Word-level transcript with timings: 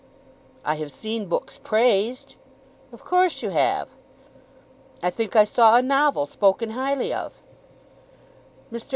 '""I 0.71 0.77
have 0.77 0.91
seen 0.91 1.27
books 1.27 1.59
praised." 1.63 2.33
"Of 2.91 3.03
course 3.05 3.43
you 3.43 3.51
have." 3.51 3.87
"I 5.03 5.11
think 5.11 5.35
I 5.35 5.43
saw 5.43 5.75
a 5.75 5.83
novel 5.83 6.25
spoken 6.25 6.71
highly 6.71 7.13
of." 7.13 7.33
Mr. 8.73 8.89